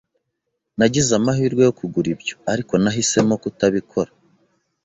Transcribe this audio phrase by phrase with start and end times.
[0.77, 4.11] Nagize amahirwe yo kugura ibyo, ariko nahisemo kutabikora.